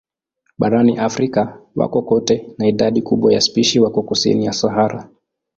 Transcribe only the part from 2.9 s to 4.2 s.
kubwa ya spishi wako